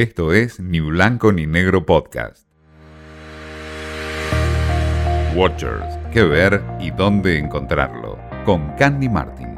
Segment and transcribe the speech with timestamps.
[0.00, 2.48] Esto es Ni Blanco ni Negro Podcast.
[5.36, 8.18] Watchers, qué ver y dónde encontrarlo.
[8.46, 9.54] Con Candy Martin.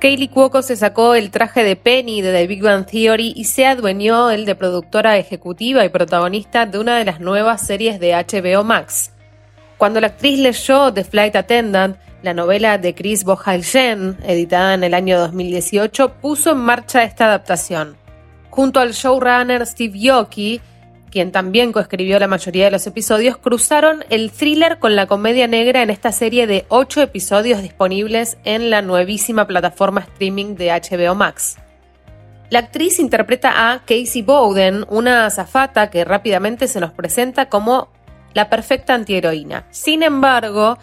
[0.00, 3.66] Kaylee Cuoco se sacó el traje de Penny de The Big Bang Theory y se
[3.66, 8.64] adueñó el de productora ejecutiva y protagonista de una de las nuevas series de HBO
[8.64, 9.12] Max.
[9.76, 14.94] Cuando la actriz leyó The Flight Attendant, la novela de Chris Bohalen, editada en el
[14.94, 18.05] año 2018, puso en marcha esta adaptación.
[18.56, 20.62] Junto al showrunner Steve Yoki,
[21.10, 25.82] quien también coescribió la mayoría de los episodios, cruzaron el thriller con la comedia negra
[25.82, 31.58] en esta serie de ocho episodios disponibles en la nuevísima plataforma streaming de HBO Max.
[32.48, 37.90] La actriz interpreta a Casey Bowden, una azafata que rápidamente se nos presenta como
[38.32, 39.66] la perfecta antiheroína.
[39.70, 40.78] Sin embargo,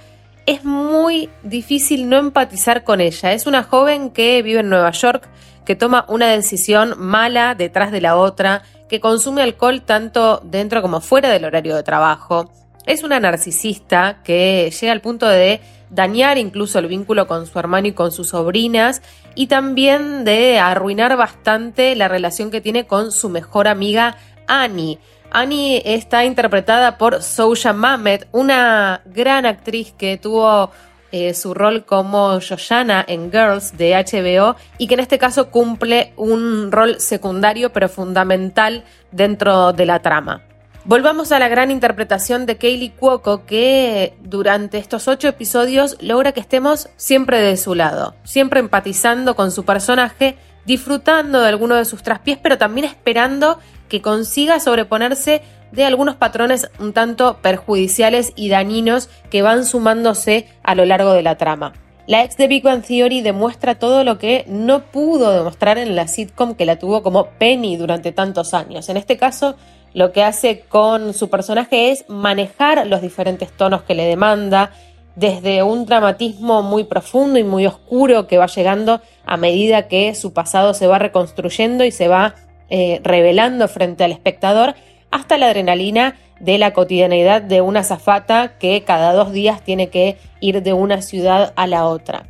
[0.46, 3.32] es muy difícil no empatizar con ella.
[3.32, 5.30] Es una joven que vive en Nueva York,
[5.66, 11.02] que toma una decisión mala detrás de la otra, que consume alcohol tanto dentro como
[11.02, 12.52] fuera del horario de trabajo.
[12.86, 17.88] Es una narcisista que llega al punto de dañar incluso el vínculo con su hermano
[17.88, 19.02] y con sus sobrinas
[19.36, 24.17] y también de arruinar bastante la relación que tiene con su mejor amiga
[24.48, 25.00] Annie.
[25.34, 30.70] Annie está interpretada por Soja Mamet, una gran actriz que tuvo
[31.12, 36.14] eh, su rol como Yoshana en Girls de HBO y que en este caso cumple
[36.17, 40.44] un rol secundario pero fundamental dentro de la trama.
[40.86, 46.42] Volvamos a la gran interpretación de Kaylee Cuoco que durante estos ocho episodios logra que
[46.42, 52.03] estemos siempre de su lado, siempre empatizando con su personaje, disfrutando de alguno de sus
[52.03, 59.09] traspiés, pero también esperando que consiga sobreponerse de algunos patrones un tanto perjudiciales y dañinos
[59.30, 61.73] que van sumándose a lo largo de la trama.
[62.05, 66.08] La ex de Big Bang Theory demuestra todo lo que no pudo demostrar en la
[66.08, 68.89] sitcom que la tuvo como Penny durante tantos años.
[68.89, 69.55] En este caso,
[69.94, 74.72] lo que hace con su personaje es manejar los diferentes tonos que le demanda,
[75.16, 80.33] desde un dramatismo muy profundo y muy oscuro que va llegando a medida que su
[80.33, 82.36] pasado se va reconstruyendo y se va
[82.70, 84.76] eh, revelando frente al espectador,
[85.11, 90.17] hasta la adrenalina de la cotidianeidad de una zafata que cada dos días tiene que
[90.39, 92.26] ir de una ciudad a la otra.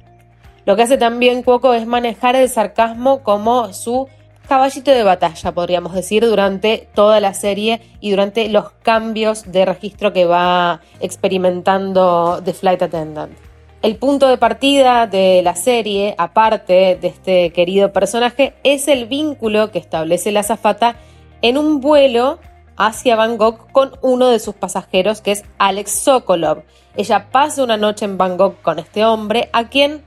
[0.66, 4.08] Lo que hace también Cuoco es manejar el sarcasmo como su
[4.48, 10.14] caballito de batalla, podríamos decir, durante toda la serie y durante los cambios de registro
[10.14, 13.34] que va experimentando The Flight Attendant.
[13.82, 19.72] El punto de partida de la serie, aparte de este querido personaje, es el vínculo
[19.72, 20.96] que establece la azafata
[21.42, 22.40] en un vuelo
[22.78, 26.64] hacia Bangkok con uno de sus pasajeros, que es Alex Sokolov.
[26.96, 30.04] Ella pasa una noche en Bangkok con este hombre, a quien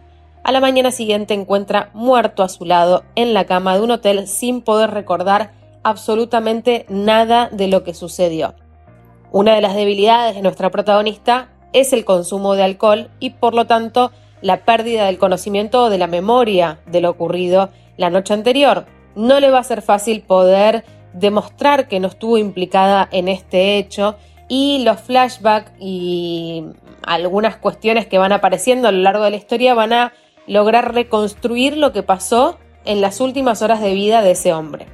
[0.47, 4.29] a la mañana siguiente encuentra muerto a su lado en la cama de un hotel
[4.29, 5.51] sin poder recordar
[5.83, 8.55] absolutamente nada de lo que sucedió.
[9.33, 13.67] Una de las debilidades de nuestra protagonista es el consumo de alcohol y por lo
[13.67, 18.87] tanto la pérdida del conocimiento o de la memoria de lo ocurrido la noche anterior.
[19.17, 24.15] No le va a ser fácil poder demostrar que no estuvo implicada en este hecho
[24.47, 26.67] y los flashbacks y
[27.03, 30.13] algunas cuestiones que van apareciendo a lo largo de la historia van a
[30.47, 34.87] lograr reconstruir lo que pasó en las últimas horas de vida de ese hombre.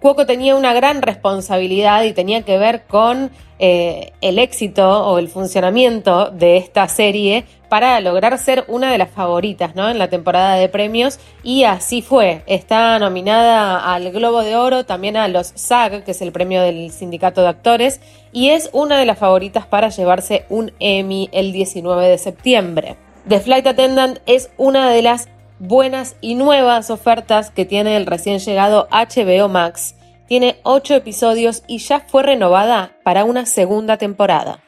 [0.00, 5.26] Cuoco tenía una gran responsabilidad y tenía que ver con eh, el éxito o el
[5.28, 9.90] funcionamiento de esta serie para lograr ser una de las favoritas ¿no?
[9.90, 12.44] en la temporada de premios y así fue.
[12.46, 16.92] Está nominada al Globo de Oro, también a los SAG, que es el premio del
[16.92, 22.06] Sindicato de Actores, y es una de las favoritas para llevarse un Emmy el 19
[22.06, 22.96] de septiembre.
[23.28, 25.28] The Flight Attendant es una de las
[25.58, 29.94] buenas y nuevas ofertas que tiene el recién llegado HBO Max.
[30.28, 34.62] Tiene 8 episodios y ya fue renovada para una segunda temporada.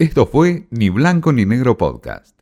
[0.00, 2.39] Esto fue Ni Blanco ni Negro Podcast.